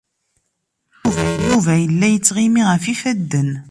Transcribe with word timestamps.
Yuba 1.45 1.73
yella 1.81 2.07
yettɣimi 2.09 2.63
ɣef 2.71 2.83
yifadden. 2.85 3.51